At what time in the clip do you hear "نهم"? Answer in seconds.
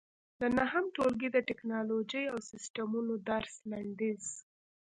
0.57-0.85